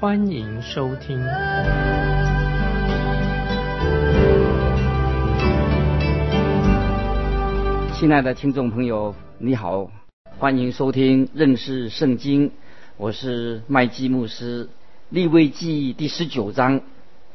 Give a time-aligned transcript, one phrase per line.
[0.00, 1.22] 欢迎收听。
[7.92, 9.90] 亲爱的听众朋友，你好，
[10.38, 12.50] 欢迎收听认识圣经，
[12.96, 14.70] 我是麦基牧师。
[15.10, 16.80] 立位记第十九章，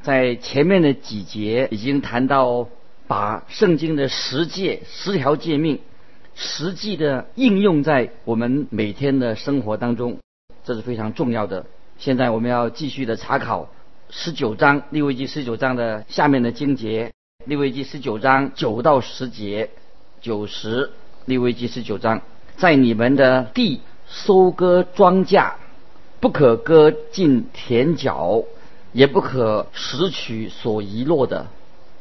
[0.02, 2.68] 在前面的几节已经谈到。
[3.08, 5.80] 把圣经的十诫、十条诫命
[6.34, 10.18] 实际的应用在我们每天的生活当中，
[10.64, 11.68] 这是非常重要的。
[11.98, 13.70] 现在我们要继续的查考
[14.10, 17.14] 十九章利未记十九章的下面的经节，
[17.46, 19.70] 利未记十九章九到十节，
[20.22, 20.92] 九十
[21.26, 22.22] 利未记十九章，
[22.58, 25.54] 在你们的地收割庄稼，
[26.20, 28.44] 不可割尽田角，
[28.92, 31.48] 也不可拾取所遗落的。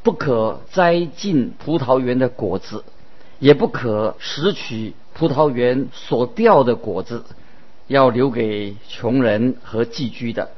[0.02, 2.84] 不可摘尽葡萄园的果子，
[3.38, 7.24] 也不可拾取葡萄园所掉的果子，
[7.86, 10.50] 要留给穷人和寄居的。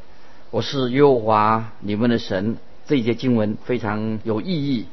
[0.51, 2.57] 我是耶和华你们的神。
[2.87, 4.87] 这一节经文非常有意义。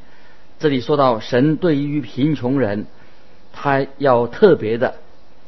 [0.58, 2.88] 这里说到神对于贫穷人，
[3.52, 4.96] 他要特别的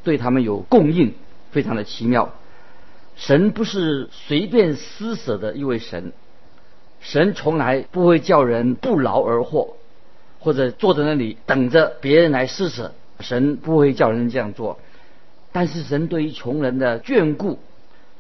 [0.04, 1.16] 对他们有供应，
[1.52, 2.36] 非常的奇妙。
[3.16, 6.14] 神不是随便施舍的一位神。
[7.00, 9.78] 神从来不会叫人不劳而获，
[10.40, 12.94] 或者坐在那里等着别人来施舍。
[13.22, 14.78] 神不会叫人这样做。
[15.56, 17.60] 但是神对于穷人的眷顾，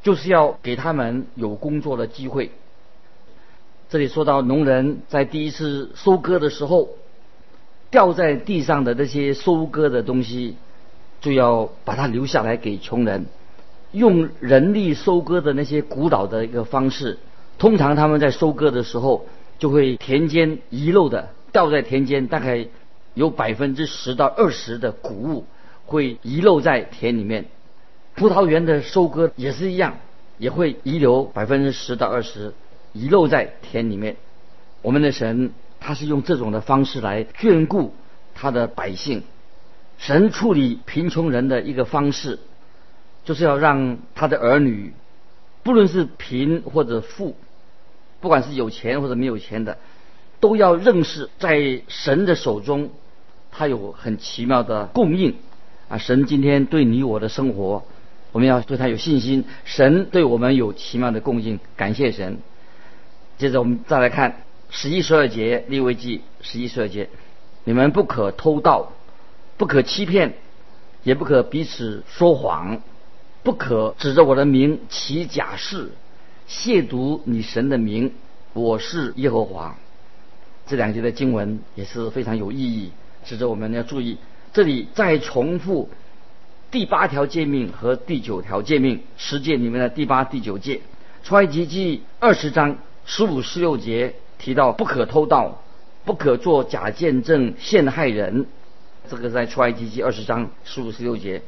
[0.01, 2.49] 就是要给他们有工作的机会。
[3.89, 6.87] 这里说到农人在第一次收割的时候，
[7.91, 10.55] 掉在地上的那些收割的东西，
[11.19, 13.25] 就要把它留下来给穷人，
[13.91, 17.17] 用人力收割的那些古老的一个方式。
[17.57, 19.25] 通常他们在收割的时候，
[19.59, 22.65] 就会田间遗漏的掉在田间，大概
[23.13, 25.43] 有百分之十到二十的谷物
[25.85, 27.45] 会遗漏在田里面。
[28.15, 29.97] 葡萄园的收割也是一样，
[30.37, 32.53] 也会遗留百分之十到二十
[32.93, 34.15] 遗漏在田里面。
[34.81, 37.93] 我们的神他是用这种的方式来眷顾
[38.33, 39.23] 他的百姓。
[39.97, 42.39] 神处理贫穷人的一个方式，
[43.23, 44.93] 就是要让他的儿女，
[45.63, 47.35] 不论是贫或者富。
[48.21, 49.77] 不管是有钱或者没有钱的，
[50.39, 52.89] 都要认识在神的手中，
[53.51, 55.35] 他有很奇妙的供应
[55.87, 55.97] 啊！
[55.97, 57.83] 神今天对你我的生活，
[58.31, 59.45] 我们要对他有信心。
[59.65, 62.39] 神对我们有奇妙的供应，感谢神。
[63.37, 67.09] 接着我们再来看十一十二节立位记十一十二节：
[67.63, 68.93] 你们不可偷盗，
[69.57, 70.33] 不可欺骗，
[71.03, 72.81] 也不可彼此说谎，
[73.43, 75.91] 不可指着我的名起假誓。
[76.47, 78.11] 亵渎你神的名，
[78.53, 79.75] 我是耶和华。
[80.67, 82.91] 这两节的经文也是非常有意义，
[83.23, 84.17] 值得我们要注意。
[84.55, 85.89] 这里再重复
[86.71, 90.79] 第八条诫命和第九条诫命，十诫里面的第八、第九诫。
[91.25, 95.61] 出埃及记二十章十五、十六节提到不可偷盗，
[96.05, 98.45] 不可做假见证陷害人。
[99.09, 101.41] 这个在出埃及记二十章十五、十六节，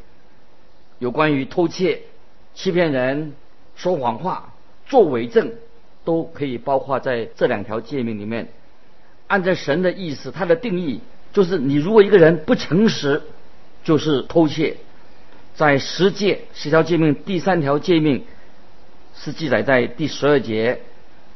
[0.99, 2.01] 有关于偷窃、
[2.55, 3.31] 欺骗人、
[3.77, 4.51] 说谎话。
[4.85, 5.53] 作伪证
[6.03, 8.49] 都可以包括在这两条诫命里面。
[9.27, 10.99] 按照神的意思，他的定义
[11.33, 13.21] 就是：你如果一个人不诚实，
[13.83, 14.77] 就是偷窃。
[15.55, 18.23] 在十诫十条诫命第三条诫命
[19.15, 20.81] 是记载在第十二节，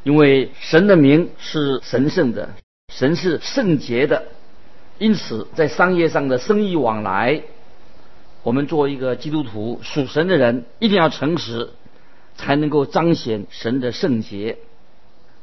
[0.03, 2.49] 因为神的名是神圣的，
[2.89, 4.25] 神是圣洁的，
[4.99, 7.41] 因此在商业上的生意往来，
[8.43, 11.71] 我们作为一个基督徒属神的人，一定要诚实。
[12.33, 14.57] 才能够彰显神的圣洁。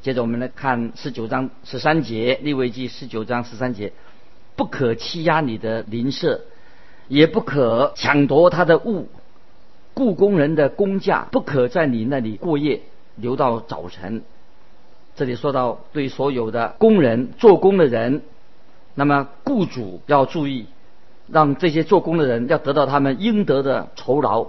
[0.00, 3.92] 接着我们来看十九章十三节，利未记十九章十三节：
[4.58, 6.42] 不可欺压你的邻舍，
[7.06, 9.08] 也不可抢夺他的物。
[9.94, 12.82] 雇工人的工价不可在你那里过夜，
[13.16, 14.22] 留到早晨。
[15.16, 18.20] 这里说到对所有的工人做工的人，
[18.94, 20.66] 那么雇主要注意，
[21.28, 24.48] 让这些做工的人要得到他们应得的酬劳。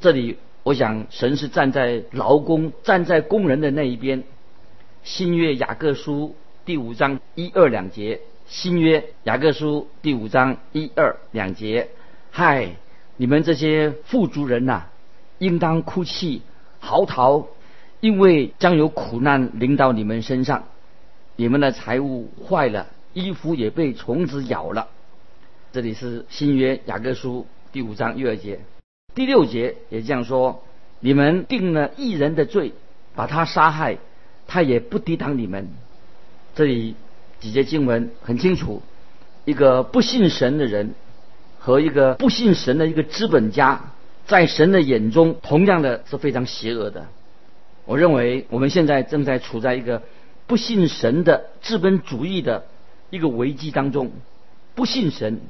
[0.00, 0.38] 这里。
[0.62, 4.24] 我想，神是站在劳工、站在工人的那一边。
[5.02, 6.36] 新约雅各书
[6.66, 8.20] 第五章一二两节，
[8.50, 11.88] 新约雅各书第五章一二两节。
[12.32, 12.70] 嗨，
[13.16, 14.86] 你们这些富足人呐，
[15.38, 16.42] 应当哭泣
[16.80, 17.46] 嚎啕，
[18.00, 20.64] 因为将有苦难临到你们身上，
[21.36, 24.88] 你们的财物坏了，衣服也被虫子咬了。
[25.70, 28.58] 这里是新约雅各书第五章第二节，
[29.14, 30.64] 第六节也这样说：
[30.98, 32.72] 你们定了一人的罪，
[33.14, 33.98] 把他杀害，
[34.48, 35.68] 他也不抵挡你们。
[36.56, 36.96] 这里
[37.40, 38.82] 几节经文很清楚，
[39.44, 40.94] 一个不信神的人
[41.58, 43.92] 和一个不信神的一个资本家，
[44.26, 47.06] 在神的眼中同样的是非常邪恶的。
[47.86, 50.02] 我认为我们现在正在处在一个
[50.46, 52.66] 不信神的资本主义的
[53.08, 54.12] 一个危机当中，
[54.74, 55.40] 不信神、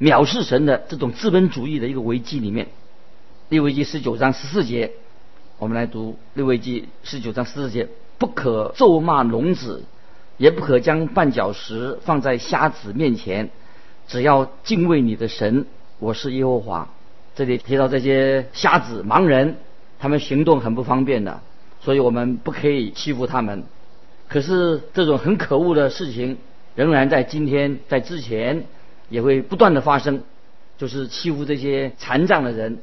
[0.00, 2.68] 藐视神的这种资本主义的一个危机里面。
[3.48, 4.90] 利未记十九章十四节，
[5.58, 7.88] 我们来读利未记十九章十四节：
[8.18, 9.84] 不可咒骂聋子，
[10.36, 13.50] 也不可将绊脚石放在瞎子面前，
[14.08, 15.66] 只要敬畏你的神，
[15.98, 16.88] 我是耶和华。
[17.34, 19.56] 这里提到这些瞎子、盲人，
[19.98, 21.40] 他们行动很不方便的。
[21.80, 23.62] 所以我们不可以欺负他们，
[24.26, 26.38] 可是这种很可恶的事情
[26.74, 28.64] 仍然在今天在之前
[29.08, 30.22] 也会不断的发生，
[30.78, 32.78] 就是欺负这些残障的人。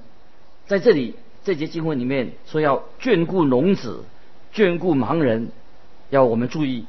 [0.67, 4.05] 在这里这节经文里面说要眷顾聋子，
[4.53, 5.49] 眷顾盲人，
[6.09, 6.85] 要我们注意，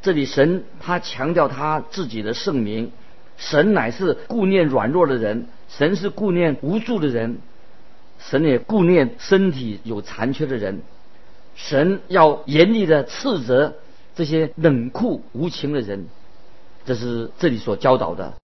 [0.00, 2.92] 这里神他强调他自己的圣名，
[3.36, 7.38] 神乃是顾念软弱的人，神是顾念无助的人，
[8.18, 10.82] 神也顾念身体有残缺的人。
[11.54, 13.74] 神要严厉的斥责
[14.14, 16.06] 这些冷酷无情的人，
[16.84, 18.34] 这是这里所教导的。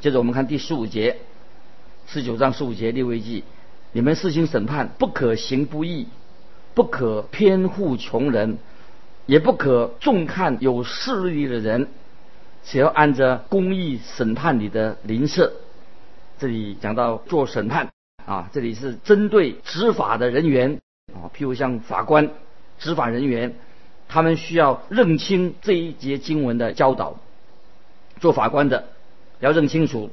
[0.00, 1.16] 接着我们看第十五节，
[2.06, 3.44] 十九章十五节列为记：
[3.92, 6.08] 你们施行审判，不可行不义，
[6.74, 8.58] 不可偏护穷人，
[9.26, 11.88] 也不可重看有势力的人，
[12.64, 15.52] 只要按着公义审判你的邻舍。
[16.38, 17.90] 这里讲到做审判
[18.26, 20.80] 啊，这里是针对执法的人员。
[21.14, 22.30] 啊，譬如像法官、
[22.78, 23.54] 执法人员，
[24.08, 27.16] 他们需要认清这一节经文的教导。
[28.20, 28.88] 做法官的
[29.40, 30.10] 要认清楚，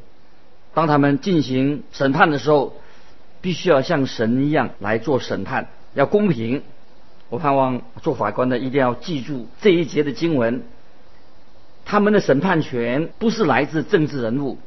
[0.74, 2.74] 当他们进行审判的时候，
[3.42, 6.64] 必须要像神一样来做审判，要公平。
[7.30, 10.64] 我盼望做法官的一定要记住这一节的经文。
[11.86, 14.58] 他们的审判权不是来自政治人物，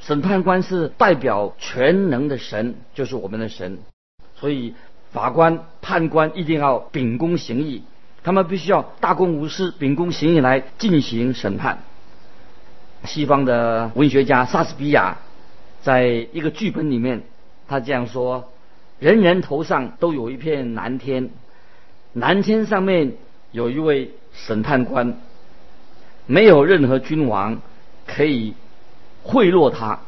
[0.00, 3.78] 审判官是代表全能的神，就是我们的神，
[4.36, 4.74] 所以。
[5.12, 7.82] 法官、判官一定要秉公行义，
[8.24, 11.80] 他们必须要大公无私、秉公行义来进行审判。
[13.04, 15.18] 西方的文学家莎士比亚
[15.82, 17.24] 在一个剧本里面，
[17.68, 18.50] 他这样说
[18.98, 21.28] ：“人人头上都有一片蓝天，
[22.12, 23.14] 南天上面
[23.50, 25.18] 有一位审判官，
[26.26, 27.60] 没有任何君王
[28.06, 28.54] 可以
[29.22, 30.00] 贿赂他。”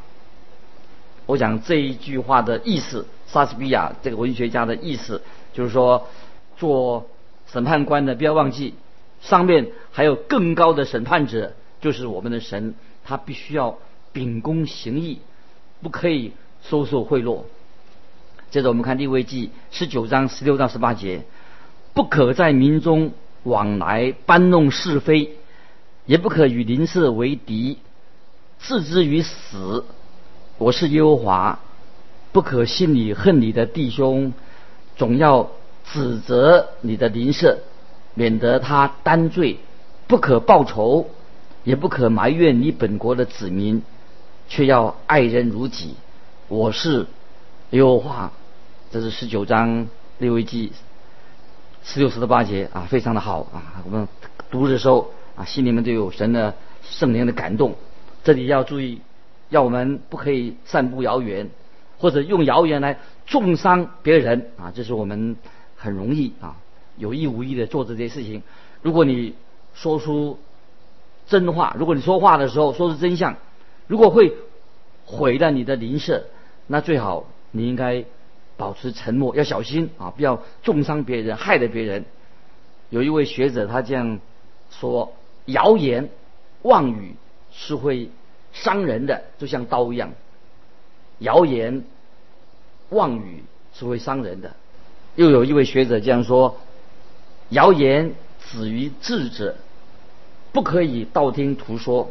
[1.26, 3.06] 我想这一句话的意思。
[3.26, 5.20] 莎士比亚这个文学家的意思
[5.52, 6.06] 就是说，
[6.56, 7.08] 做
[7.50, 8.74] 审判官的不要忘记，
[9.20, 13.78] 上面还有更高的审判者，就是我们的神，他必须要
[14.12, 15.18] 秉公行义，
[15.82, 17.42] 不可以收受贿赂。
[18.52, 21.24] 接着我们看利未记十九章十六到十八节，
[21.94, 23.12] 不可在民中
[23.44, 25.30] 往来搬弄是非，
[26.06, 27.78] 也不可与邻舍为敌，
[28.58, 29.84] 置之于死。
[30.58, 31.60] 我是耶和华。
[32.32, 34.32] 不可心里恨你的弟兄，
[34.96, 35.52] 总要
[35.84, 37.60] 指责你的邻舍，
[38.14, 39.58] 免得他担罪；
[40.08, 41.08] 不可报仇，
[41.62, 43.84] 也不可埋怨你本国的子民，
[44.48, 45.94] 却要爱人如己。
[46.48, 47.06] 我是
[47.70, 48.32] 耶和华。
[48.90, 49.86] 这是十九章
[50.18, 50.72] 六位记
[51.84, 53.84] 十六十八节啊，非常的好啊。
[53.84, 54.08] 我们
[54.50, 57.74] 读的时候啊，心里面都有神的圣灵的感动。
[58.24, 59.00] 这里要注意，
[59.50, 61.50] 要我们不可以散布谣言。
[61.96, 65.36] 或者用谣言来重伤别人啊，这是我们
[65.76, 66.56] 很容易啊
[66.98, 68.42] 有意无意的做这些事情。
[68.82, 69.34] 如果你
[69.74, 70.38] 说出
[71.26, 73.36] 真话，如果你说话的时候说出真相，
[73.86, 74.34] 如果会
[75.06, 76.24] 毁了你的邻舍，
[76.66, 78.04] 那最好你应该
[78.56, 82.04] 保持沉默，要小心啊，不要重伤别人，害了别人。
[82.90, 84.20] 有一位学者他这样
[84.70, 85.12] 说：
[85.46, 86.08] 谣言、
[86.62, 87.14] 妄语
[87.52, 88.10] 是会
[88.52, 90.12] 伤人的，就像刀一样。
[91.18, 91.84] 谣言、
[92.90, 93.42] 妄语
[93.74, 94.54] 是会伤人的。
[95.16, 96.58] 又有一位学者这样说
[97.50, 99.56] ：“谣言止于智者，
[100.52, 102.10] 不可以道听途说。”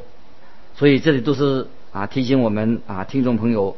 [0.76, 3.76] 所以这里都是啊提醒我们啊听众朋友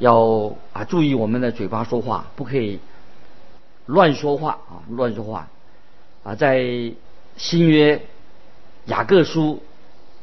[0.00, 2.80] 要啊注意我们的嘴巴说话，不可以
[3.86, 5.48] 乱说话啊乱说话
[6.24, 6.34] 啊。
[6.34, 6.64] 在
[7.36, 8.02] 新约
[8.86, 9.62] 雅各书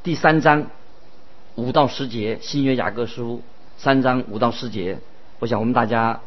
[0.03, 0.65] 第三章
[1.55, 3.41] 五到十节，新约雅各书。
[3.79, 4.97] 三章五到十节，
[5.37, 6.19] 我想我们大家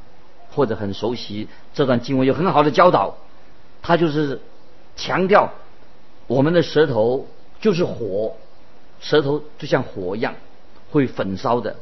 [0.52, 3.16] 或者很熟悉这段经文，有很好的教导。
[3.82, 4.40] 他就是
[4.94, 5.50] 强调
[6.28, 7.26] 我们的舌头
[7.60, 8.36] 就是火，
[9.00, 10.36] 舌头就像火一样，
[10.92, 11.74] 会焚烧的，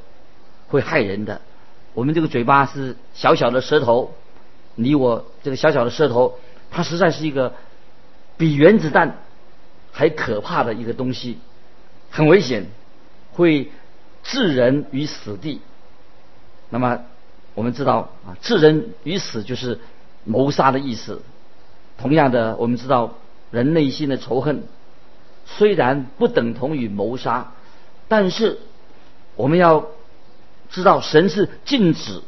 [0.69, 1.43] 会害人的。
[1.99, 4.15] 我们这个嘴巴是小小的舌头，
[4.77, 6.39] 你我这个小小的舌头，
[6.71, 7.55] 它实在是一个
[8.37, 9.19] 比原子弹
[9.91, 11.39] 还可怕的一个东西，
[12.09, 12.67] 很危险，
[13.33, 13.73] 会
[14.23, 15.61] 置人于死地。
[16.71, 17.01] 那么
[17.57, 19.81] 我们知道啊，置人于死就是
[20.23, 21.21] 谋杀的意思。
[22.01, 23.15] 同样的，我们知道
[23.51, 24.63] 人内心的仇恨
[25.47, 27.55] 虽然不等同于谋杀，
[28.07, 28.61] 但是
[29.35, 29.85] 我们要。
[30.71, 32.21] 知道神是禁止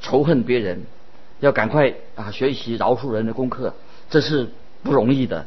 [0.00, 0.82] 仇恨别人，
[1.40, 3.74] 要赶快啊学习饶恕人的功课，
[4.08, 4.48] 这是
[4.82, 5.46] 不容易的。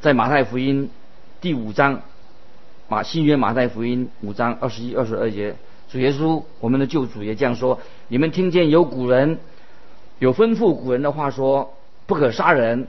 [0.00, 0.90] 在马太福音
[1.40, 2.02] 第五章，
[2.88, 5.54] 马新约马太福音五章二十一、二十二节，
[5.90, 9.38] 主耶稣我们的救主也这样说：你们听见有古人
[10.18, 11.74] 有吩咐古人的话说，
[12.06, 12.88] 不可杀人，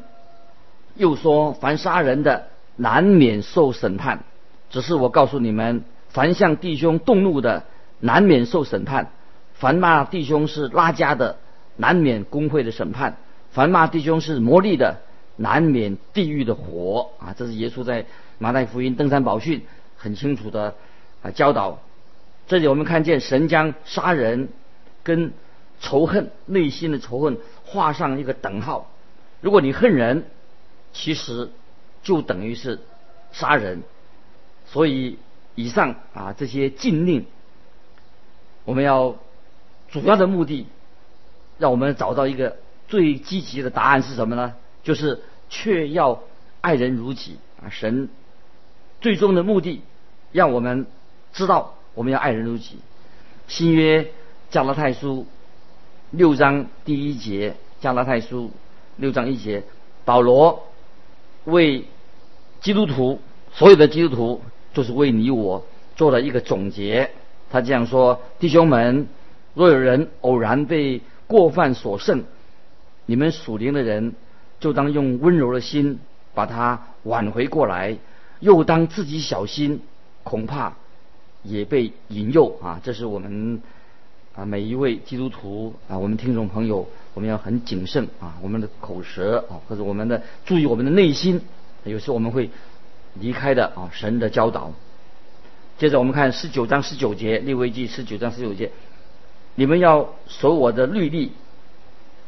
[0.96, 4.24] 又说凡杀人的难免受审判。
[4.72, 7.64] 只是我告诉你们，凡向弟兄动怒的。
[8.02, 9.12] 难免受审判，
[9.54, 11.38] 凡骂弟兄是拉家的，
[11.78, 13.14] 难免工会的审判；
[13.52, 15.02] 凡骂弟兄是魔力的，
[15.36, 17.12] 难免地狱的火。
[17.20, 18.08] 啊，这是耶稣在
[18.40, 19.64] 马太福音登山宝训
[19.96, 20.76] 很清楚的
[21.22, 21.80] 啊教导。
[22.48, 24.50] 这里我们看见神将杀人
[25.04, 25.32] 跟
[25.80, 28.92] 仇恨内心的仇恨画上一个等号。
[29.42, 30.26] 如果你恨人，
[30.92, 31.50] 其实
[32.02, 32.80] 就等于是
[33.32, 33.84] 杀人。
[34.66, 35.20] 所以
[35.54, 37.28] 以上啊这些禁令。
[38.66, 39.16] 我们要
[39.90, 40.68] 主要的目的，
[41.58, 44.54] 让我们找到一个最积极的答案是什么呢？
[44.84, 46.22] 就是却要
[46.62, 47.70] 爱人如己啊！
[47.70, 48.10] 神
[49.00, 49.82] 最终的目的，
[50.32, 50.88] 让我们
[51.34, 52.80] 知道我们要爱人如己。
[53.48, 54.12] 新约
[54.50, 55.26] 加拉太书
[56.10, 58.52] 六章第一节，加拉太书
[58.96, 59.64] 六章一节，
[60.06, 60.68] 保罗
[61.46, 61.86] 为
[62.62, 63.20] 基督徒
[63.54, 64.42] 所有的基督徒，
[64.74, 65.66] 就是为你我
[65.96, 67.12] 做了一个总结。
[67.52, 69.08] 他这样说：“弟兄们，
[69.54, 72.24] 若有人偶然被过犯所胜，
[73.06, 74.14] 你们属灵的人
[74.62, 76.00] 就当用温柔的心
[76.34, 77.98] 把他挽回过来，
[78.40, 79.82] 又当自己小心，
[80.24, 80.74] 恐怕
[81.44, 82.80] 也被引诱啊！
[82.84, 83.62] 这是我们
[84.34, 91.42] 啊每一位基督徒啊，我们听众朋友，我们要很谨慎啊，我们的口舌啊，或者我们的注意我们的内心，
[91.84, 92.50] 有时我们会
[93.16, 94.72] 离开的啊神的教导。”
[95.82, 98.70] 接着我们看十九章十九节，利未记十九章十九节，
[99.56, 101.32] 你们要守我的律例，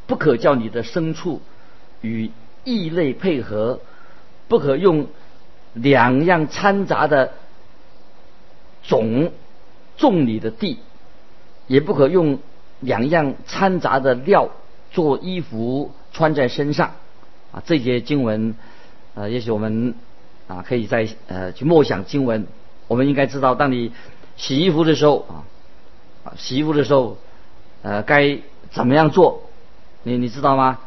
[0.07, 1.39] 不可叫你的牲畜
[2.01, 2.31] 与
[2.63, 3.79] 异类配合，
[4.47, 5.05] 不可用
[5.73, 7.33] 两样掺杂的
[8.81, 9.31] 种
[9.97, 10.79] 种你的地，
[11.67, 12.39] 也不可用
[12.79, 14.49] 两样掺杂的料
[14.91, 16.95] 做衣服穿在身上。
[17.51, 18.55] 啊，这些经文，
[19.13, 19.93] 呃，也许我们
[20.47, 22.47] 啊可以在呃去默想经文。
[22.93, 23.91] 我们应该知道，当你
[24.37, 25.25] 洗衣服的时候
[26.23, 27.17] 啊，洗衣服的时候，
[27.81, 28.37] 呃，该
[28.69, 29.41] 怎么样做？
[30.03, 30.77] 你你知道吗？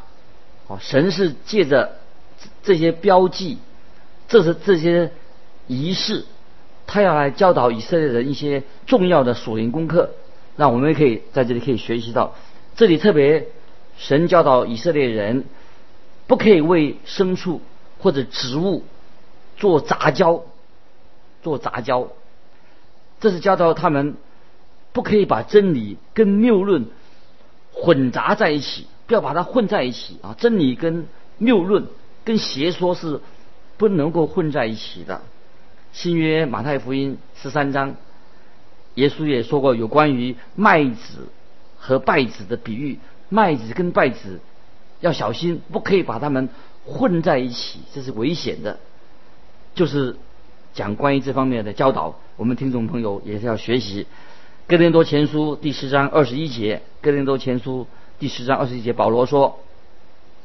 [0.69, 1.97] 哦，神是借着
[2.63, 3.59] 这些标记，
[4.29, 5.11] 这是这些
[5.67, 6.25] 仪式，
[6.87, 10.11] 他要来教导以色列人一些重要的属灵功课，
[10.57, 12.37] 让我们也可以在这里可以学习到。
[12.77, 13.49] 这里特别，
[13.99, 15.45] 神教导以色列人，
[16.29, 17.61] 不可以为牲畜
[17.99, 18.85] 或者植物
[19.57, 20.45] 做杂交。
[21.47, 22.09] 做杂交，
[23.21, 24.17] 这是教导他们
[24.93, 26.87] 不可以把真理跟谬论
[27.73, 30.35] 混杂在一起，不要把它混在一起啊！
[30.37, 31.07] 真理跟
[31.39, 31.87] 谬论
[32.25, 33.21] 跟邪说是
[33.77, 35.23] 不能够混在一起的。
[35.93, 37.95] 新约马太福音十三章，
[38.97, 41.29] 耶稣也说过有关于麦子
[41.79, 42.99] 和稗子的比喻，
[43.29, 44.41] 麦子跟稗子
[44.99, 46.49] 要小心，不可以把它们
[46.85, 48.81] 混在一起，这是危险的，
[49.77, 50.17] 就是。
[50.77, 54.05] 讲关于这方面的教导，我们听众朋友也是要学习。
[54.69, 57.87] 《哥林多前书》第十章二十一节，《哥林多前书》
[58.21, 59.59] 第十章二十一节，保罗说：“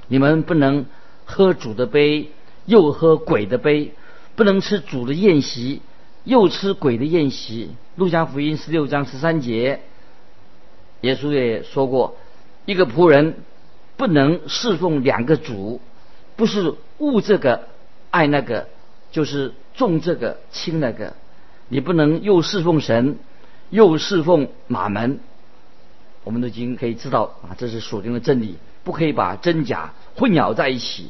[0.07, 0.85] 你们不能
[1.25, 2.29] 喝主的杯，
[2.65, 3.91] 又喝鬼的杯；
[4.37, 5.81] 不能吃主的宴席，
[6.23, 7.65] 又吃鬼的宴席。”
[7.99, 9.81] 《路加福音》十六章十三节，
[11.01, 12.15] 耶稣也说过
[12.63, 13.35] ：“一个仆人
[13.97, 15.81] 不能侍奉两个主，
[16.37, 17.67] 不是误这个
[18.11, 18.69] 爱那个，
[19.11, 21.15] 就是。”重这个轻那个，
[21.69, 23.17] 你不能又侍奉神，
[23.69, 25.21] 又侍奉马门。
[26.25, 31.09] 我们都已经可以知道啊，这是属灵的真理，不可以把真假混淆在一起。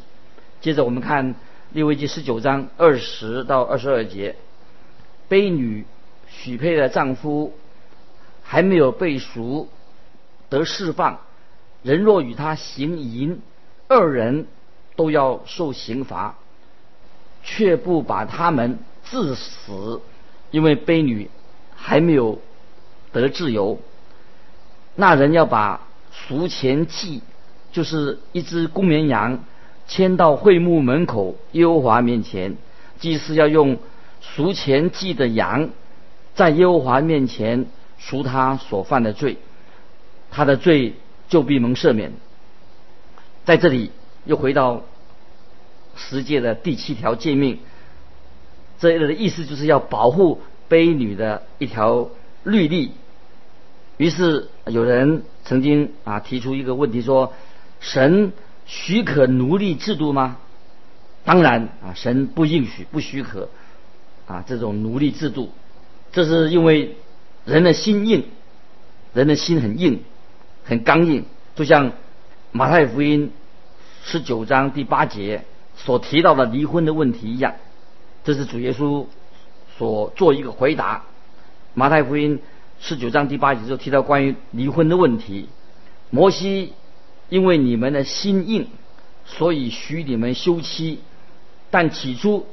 [0.62, 1.34] 接着我们看
[1.72, 4.36] 利未记十九章二十到二十二节，
[5.28, 5.86] 卑女
[6.30, 7.54] 许配的丈夫
[8.44, 9.70] 还没有被赎
[10.50, 11.20] 得释放，
[11.82, 13.42] 人若与他行淫，
[13.88, 14.46] 二人
[14.96, 16.36] 都要受刑罚，
[17.44, 20.02] 却不把他们致死，
[20.52, 21.30] 因为卑女
[21.76, 22.40] 还没有
[23.12, 23.80] 得自由。
[24.96, 25.82] 那人要把
[26.12, 27.22] 赎钱祭，
[27.72, 29.44] 就是一只公绵羊，
[29.88, 32.58] 牵到会幕门口耶和华面前，
[33.00, 33.80] 祭司要用
[34.22, 35.70] 赎钱祭的羊，
[36.36, 37.66] 在耶和华面前
[37.98, 39.38] 赎他所犯的罪，
[40.30, 40.94] 他的罪
[41.28, 42.14] 就必蒙赦免。
[43.46, 43.92] 在这里
[44.26, 44.84] 又回到
[45.96, 47.60] 十诫的第七条诫命，
[48.80, 52.10] 这的意思就是要保护卑女的一条
[52.44, 52.92] 律例。
[53.98, 57.34] 于是有人曾经啊提出一个问题说：
[57.80, 58.34] 神
[58.66, 60.38] 许可奴隶制度吗？
[61.24, 63.50] 当然啊，神不允许、不许可
[64.26, 65.52] 啊这种奴隶制度。
[66.12, 66.96] 这是因为
[67.46, 68.26] 人的心硬，
[69.14, 70.02] 人的心很硬、
[70.64, 71.92] 很刚硬，就像
[72.52, 73.32] 马太福音
[74.04, 75.44] 十九章第八节
[75.84, 77.56] 所提到的离婚的问题一样。
[78.24, 79.06] 这是主耶稣
[79.78, 81.04] 所做一个回答。
[81.74, 82.40] 马太福音。
[82.84, 85.50] 十九章第八节就提到关于离婚的问题。
[86.10, 86.74] 摩西
[87.30, 88.70] 因为你们的心硬，
[89.24, 91.00] 所以许你们休妻，
[91.70, 92.48] 但起初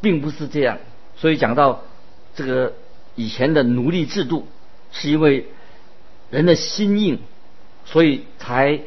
[0.00, 0.78] 并不是这样。
[1.16, 1.82] 所以讲到
[2.36, 2.72] 这个
[3.16, 4.46] 以前的奴隶制度，
[4.92, 5.48] 是因为
[6.30, 7.18] 人的心硬，
[7.84, 8.80] 所以才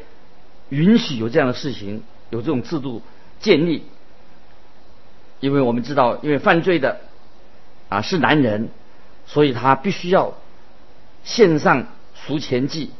[0.69, 3.01] 允许有这样的事情，有这种制度
[3.39, 3.83] 建立。
[5.39, 7.01] 因为我们知道，因为犯罪的
[7.89, 8.69] 啊是男人，
[9.25, 10.33] 所以他必须要。
[11.23, 12.91] 献上赎钱祭，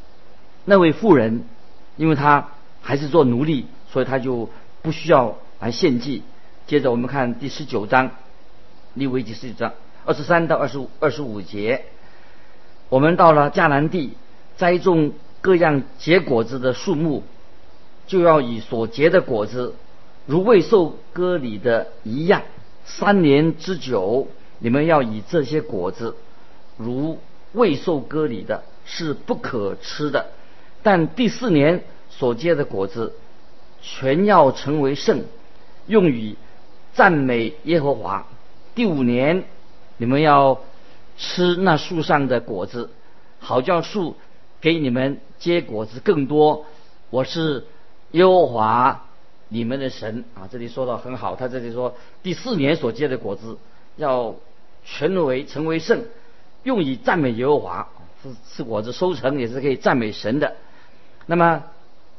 [0.65, 1.46] 那位妇人，
[1.96, 2.50] 因为她
[2.82, 4.50] 还是做奴隶，所以她就
[4.82, 6.24] 不需要来献祭。
[6.65, 8.12] 接着我们看第十九章，
[8.96, 11.86] 利未记十九章二十三到二十五二十五节，
[12.89, 14.17] 我们到了迦南地，
[14.58, 17.24] 栽种各样结果子的树木，
[18.07, 19.74] 就要以所结的果子，
[20.27, 22.44] 如未受割礼的一样，
[22.85, 24.27] 三年之久，
[24.59, 26.16] 你们要以这些果子，
[26.77, 27.18] 如。
[27.53, 30.27] 未受割礼的是不可吃的，
[30.83, 33.13] 但第四年所结的果子
[33.81, 35.24] 全要成为圣，
[35.87, 36.35] 用于
[36.94, 38.27] 赞美耶和华。
[38.75, 39.46] 第五年
[39.96, 40.59] 你们要
[41.18, 42.92] 吃那树上的果子，
[43.40, 44.18] 好叫树
[44.59, 46.66] 给你们结果子更多。
[47.09, 47.66] 我是
[48.11, 49.06] 耶和华
[49.50, 50.48] 你们的神啊！
[50.51, 53.57] 这里说的很好，他这里说第四年所结的果子
[53.96, 54.36] 要
[54.83, 56.03] 全为成为圣。
[56.64, 57.88] 用以赞美耶和华，
[58.22, 60.55] 是是果子收成也是可以赞美神的。
[61.27, 61.64] 那么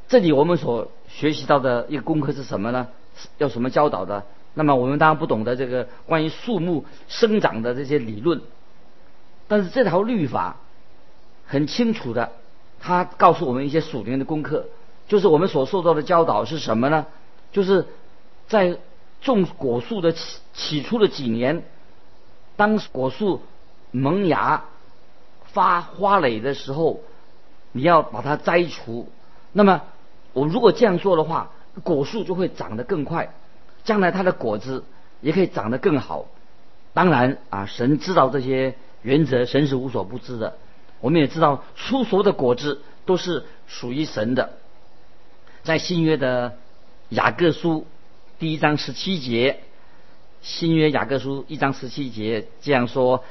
[0.09, 2.89] 这里我们所学习到的一个功课是什么呢？
[3.37, 4.25] 要什么教导的？
[4.55, 8.41] 那么我们当然不懂得这个关于树木生长的这些理论，
[9.49, 10.57] 但是这条律法
[11.47, 12.33] 很清楚的，
[12.81, 14.67] 它告诉我们一些属灵的功课，
[15.09, 17.07] 就是我们所受到的教导是什么呢？
[17.53, 17.87] 就是
[18.49, 18.79] 在
[19.21, 21.63] 种果树的起起初的几年，
[22.57, 23.41] 当果树。
[23.91, 24.65] 萌芽、
[25.45, 27.01] 发花蕾的时候，
[27.73, 29.11] 你要把它摘除。
[29.51, 29.81] 那么，
[30.35, 31.51] 我如果这样做的话，
[31.83, 33.33] 果树就会长得更快，
[33.85, 34.85] 将来它的果子
[35.23, 36.27] 也可以长得更好。
[36.93, 40.59] 当然啊，神知道这些原则，神是无所不知的。
[41.01, 44.53] 我们也知道，出熟的果子都是属于神的。
[45.63, 46.59] 在新约的
[47.11, 47.87] 雅各书
[48.39, 49.61] 第一章十七节，
[50.43, 53.25] 新约雅各书一章十七节这样说。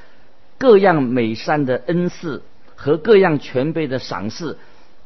[0.57, 2.41] 各样美善的恩赐
[2.75, 4.57] 和各样全备的赏赐，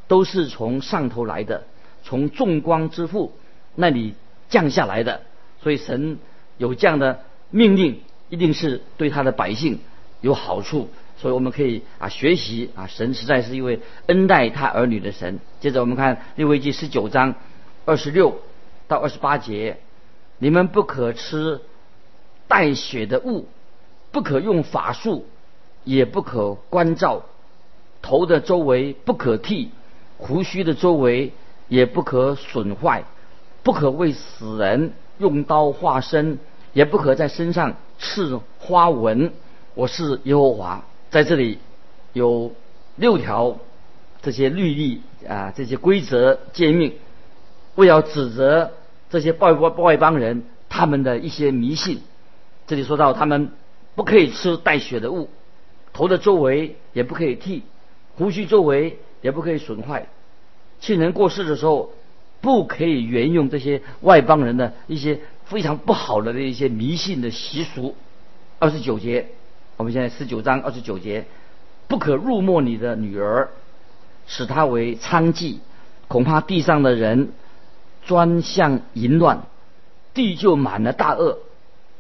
[0.07, 1.65] 都是从上头来的，
[2.05, 3.33] 从众光之父
[3.75, 4.13] 那里
[4.47, 5.23] 降下来的。
[5.61, 6.17] 所以神
[6.57, 9.79] 有这样的命令，一定是对他的百姓
[10.21, 10.89] 有好处。
[11.17, 15.41] 所以我们可以啊学习啊，神实在是一位恩待他儿女的神。
[15.59, 17.35] 接着我们看利未记十九章
[17.83, 18.39] 二十六
[18.91, 19.77] 到二十八节：
[20.37, 21.61] 你们不可吃
[22.49, 23.47] 带血的物，
[24.11, 25.25] 不可用法术。
[25.83, 27.23] 也不可关照，
[28.03, 29.71] 头的周围不可剃，
[30.19, 31.33] 胡须的周围
[31.69, 33.03] 也不可损坏，
[33.63, 36.37] 不可为死人用刀划身，
[36.73, 39.33] 也不可在身上刺花纹。
[39.73, 41.57] 我是耶和华，在这里
[42.13, 42.51] 有
[42.95, 43.57] 六条
[44.21, 46.93] 这些律例啊，这些规则诫命，
[47.73, 48.71] 为要指责
[49.11, 52.01] 这些外外外邦人他们的一些迷信。
[52.65, 53.51] 这里说到他们
[53.93, 55.29] 不可以吃带血的物。
[55.93, 57.63] 头的周围也不可以剃，
[58.15, 60.07] 胡须周围也不可以损坏。
[60.79, 61.91] 亲人过世的时候，
[62.39, 67.95] 不可以沿用这些外邦人的一些非常不好的的一些迷信的习俗。
[68.57, 69.27] 二十九节，
[69.75, 71.25] 我们现在十九章二十九节，
[71.89, 73.49] 不可入没你的女儿，
[74.27, 75.57] 使她为娼妓，
[76.07, 77.33] 恐怕地上的人
[78.05, 79.43] 专项淫乱，
[80.13, 81.39] 地就满了大恶。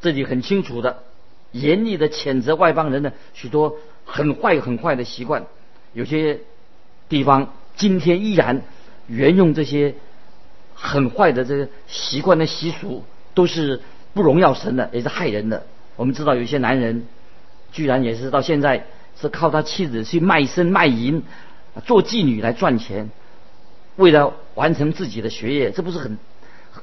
[0.01, 1.03] 这里很清楚的，
[1.51, 5.45] 严厉的谴责外邦人的许多很坏很坏的习惯。
[5.93, 6.39] 有些
[7.07, 8.61] 地方今天依然
[9.07, 9.95] 沿用这些
[10.73, 13.81] 很坏的这个习惯的习俗，都是
[14.13, 15.65] 不荣耀神的，也是害人的。
[15.95, 17.05] 我们知道有些男人
[17.71, 18.87] 居然也是到现在
[19.19, 21.21] 是靠他妻子去卖身卖淫，
[21.85, 23.11] 做妓女来赚钱，
[23.95, 26.17] 为了完成自己的学业，这不是很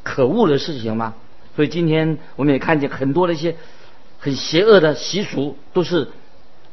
[0.03, 1.15] 可恶的事情吗？
[1.57, 3.57] 所以今天我们也看见很多的一些
[4.19, 6.09] 很邪恶的习俗，都是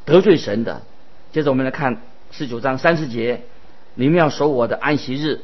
[0.04, 0.84] 得罪神的。
[1.32, 3.41] 接着我们来看十九章三十节：
[3.95, 5.41] 你们要守我的安息日，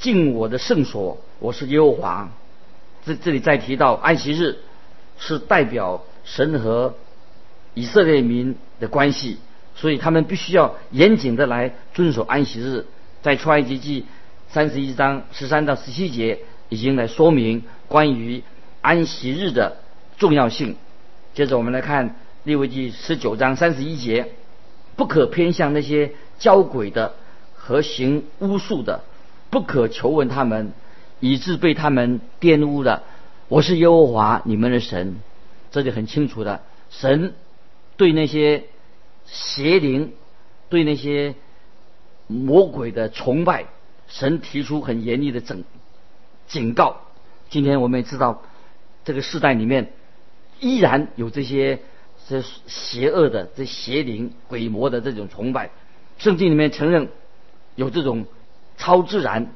[0.00, 2.30] 敬我的圣所，我是耶和华。
[3.06, 4.58] 这这里再提到安息日，
[5.18, 6.94] 是代表神和
[7.74, 9.38] 以色列民的关系，
[9.74, 12.84] 所以他们必须要严谨的来遵守安息日。
[13.22, 14.06] 在出埃及记
[14.48, 18.42] 三十一章十三到十七节已经来说明关于
[18.80, 19.78] 安息日的
[20.18, 20.76] 重要性。
[21.34, 24.32] 接着我们来看利未记十九章三十一节：
[24.96, 27.14] 不可偏向那些交鬼的
[27.54, 29.04] 和行巫术的，
[29.50, 30.72] 不可求问他们，
[31.20, 33.02] 以致被他们玷污了。
[33.48, 35.16] 我是耶和华你们的神。
[35.70, 37.34] 这里很清楚的，神
[37.96, 38.64] 对那些
[39.26, 40.12] 邪灵、
[40.70, 41.34] 对那些
[42.28, 43.66] 魔鬼的崇拜，
[44.06, 45.64] 神提出很严厉的警
[46.46, 46.98] 警告。
[47.50, 48.42] 今天我们也知道，
[49.04, 49.92] 这个时代里面
[50.60, 51.80] 依然有这些
[52.28, 55.70] 这邪恶的、这邪灵、鬼魔的这种崇拜。
[56.18, 57.08] 圣经里面承认
[57.74, 58.26] 有这种
[58.76, 59.52] 超自然、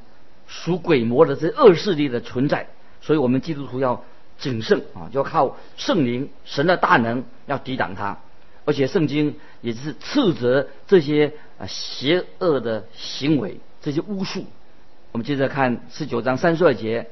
[0.48, 2.66] 属鬼魔的这恶势力的存在，
[3.00, 4.02] 所以我们基督徒要。
[4.38, 8.18] 谨慎啊，要靠圣灵、神的大能要抵挡他，
[8.64, 14.44] 而且圣经也是斥责这些啊邪恶的行为，这些巫术。
[15.12, 17.08] 我们接着看十九章三十二节，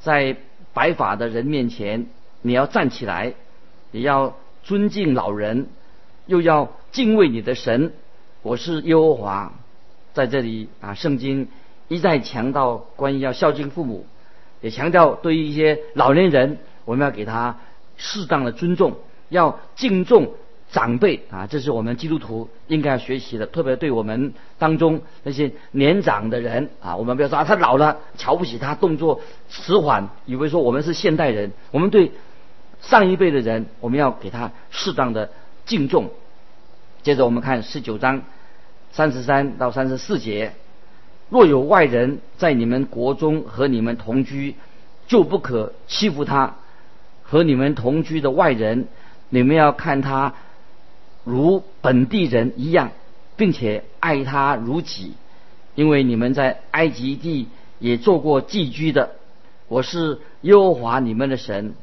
[0.00, 0.36] 在
[0.74, 2.06] 白发的人面前，
[2.40, 3.34] 你要站起来，
[3.92, 5.68] 也要尊敬老人，
[6.26, 7.92] 又要敬畏你的神。
[8.42, 9.52] 我是耶和华，
[10.14, 11.46] 在这里啊，圣经
[11.86, 14.04] 一再强调关于要孝敬父母，
[14.60, 16.58] 也强调对于一些老年人。
[16.84, 17.60] 我们要给他
[17.96, 18.96] 适当的尊重，
[19.28, 20.34] 要敬重
[20.72, 23.46] 长辈啊，这是我们基督徒应该要学习的。
[23.46, 31.52] 特别对我们当中那些年长的人啊，我们不要说啊，他老了，瞧不起他，动作迟缓，以为说我们是现代人。
[31.70, 32.10] 我们对
[32.80, 35.30] 上一辈的人，我们要给他适当的
[35.66, 36.10] 敬重。
[37.02, 38.22] 接着我们看十九章
[38.92, 40.54] 三十三到三十四节：
[41.28, 44.56] 若有外人在你们国中和你们同居，
[45.06, 46.54] 就不可欺负他。
[47.22, 48.88] 和你们同居的外人，
[49.30, 50.34] 你们要看他
[51.24, 52.92] 如本地人一样，
[53.36, 55.14] 并且爱他如己，
[55.74, 59.10] 因为你们在埃及地也做过寄居的。
[59.68, 61.74] 我是耶和华你们的神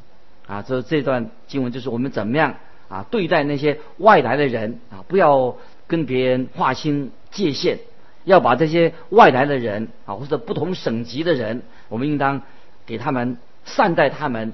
[0.47, 0.61] 啊！
[0.61, 2.55] 这这段经文就是我们怎么样
[2.87, 5.55] 啊对待那些外来的人啊，不要
[5.87, 7.79] 跟别人划清界限，
[8.25, 12.41] 要把这些外来的人啊或者不同省级的人，我们应当
[12.85, 14.53] 给他们善待他们。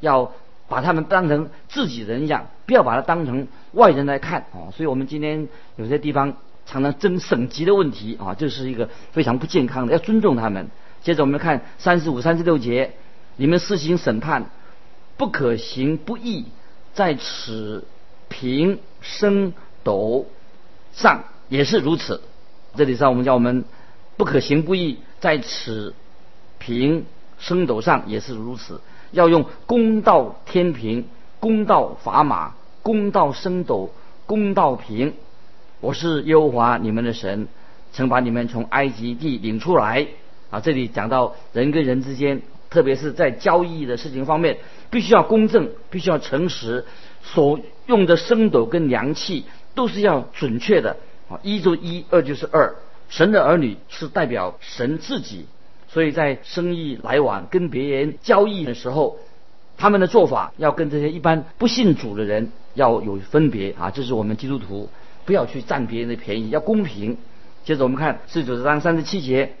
[0.00, 0.32] 要
[0.68, 4.74] 把他们当成自己人一样，不要把他当成外人来看啊！
[4.76, 9.92] 所以我们今天有些地方常常争省级的问题啊，这是一个非常不健康的。
[9.92, 10.68] 要尊重他们。
[11.02, 12.94] 接着我们看三十五、三十六节，
[13.36, 14.46] 你们施行审判，
[15.16, 16.46] 不可行不义，
[16.94, 17.86] 在此
[18.28, 19.52] 平生
[19.84, 20.26] 斗
[20.92, 22.22] 上也是如此。
[22.74, 23.64] 这里上我们叫我们
[24.16, 25.94] 不可行不义，在此
[26.58, 27.06] 平
[27.38, 28.80] 生斗上也是如此。
[29.12, 31.06] 要用公道天平、
[31.40, 33.90] 公道砝码、公道升斗、
[34.26, 35.14] 公道平。
[35.80, 37.48] 我是耶和华你们的神，
[37.92, 40.06] 曾把你们从埃及地领出来。
[40.50, 44.58] 啊，这里讲到人跟人之间，特别是在交易的事情方面，
[44.90, 46.84] 必须要公正，必须要诚实。
[47.22, 50.96] 所用的升斗跟量器都是要准确的。
[51.28, 52.76] 啊，一就一，二就是二。
[53.08, 55.46] 神的儿女是代表神自己。
[55.88, 59.18] 所以在生意来往、跟别人交易的时候，
[59.78, 63.90] 他们的做法要跟这些一般不信主的人要有分别啊！
[63.90, 64.88] 这是我们基督徒
[65.24, 67.16] 不要去占别人的便宜，要公平。
[67.64, 69.52] 接着我们看四九章三十七节，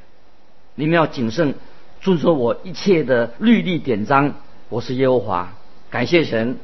[0.74, 1.54] 你们要谨慎
[2.00, 4.34] 遵守我一切的律例典章。
[4.68, 5.52] 我是耶和华，
[5.90, 6.56] 感谢神，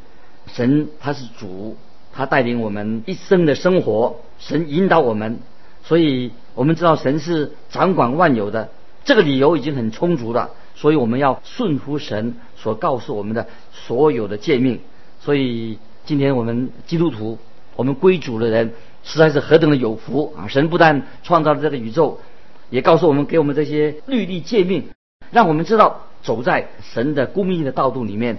[0.47, 1.77] 神他是主，
[2.13, 5.39] 他带领我们一生的生活，神引导我们，
[5.85, 8.71] 所以我们知道神是掌管万有的。
[9.05, 14.81] 这个理由已经很充足了，所以我们要顺服神所告诉我们的所有的诫命。
[15.21, 17.39] 所以今天我们基督徒，
[17.77, 18.73] 我们归主的人，
[19.05, 20.49] 实在是何等的有福啊！
[20.49, 22.21] 神不但创造了这个宇宙，
[22.71, 24.85] 也告诉我们，给我们这些律例诫命，
[25.31, 28.39] 让我们知道走在神的公义的道路里面，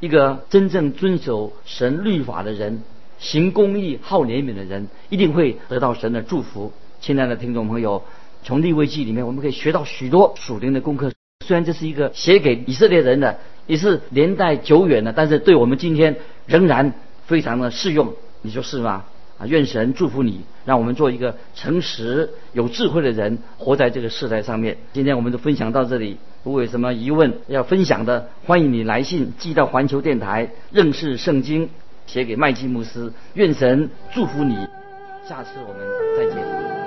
[0.00, 2.82] 一个真正遵守神律法的人，
[3.18, 6.72] 行公义、好怜悯的人，一定会得到神的祝福。
[7.00, 8.02] 亲爱的听众朋友，
[8.42, 11.12] 从立位记里面我们可以学到许多属灵的功课。
[11.46, 16.92] 虽然这是一个写给以色列人的，也是年代久远的，但是对我们今天仍然
[17.26, 18.14] 非常的适用。
[18.42, 19.04] 你说是吗？
[19.38, 24.76] 啊，愿神祝福你，让我们做一个诚实、有智慧的人，活在这个世代上面。
[24.92, 26.18] 今天我们就分享到这里。
[26.44, 31.70] 如果有什么疑问要分享的，欢迎你来信寄到环球电台认识圣经，
[32.06, 33.12] 写给麦基牧师。
[33.34, 34.54] 愿神祝福你，
[35.26, 36.79] 下次我们再见。